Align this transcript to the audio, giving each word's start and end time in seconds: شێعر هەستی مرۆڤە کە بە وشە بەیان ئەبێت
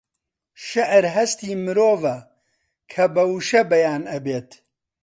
شێعر 0.65 1.05
هەستی 1.15 1.51
مرۆڤە 1.65 2.17
کە 2.91 3.03
بە 3.13 3.23
وشە 3.31 3.61
بەیان 3.71 4.03
ئەبێت 4.11 4.49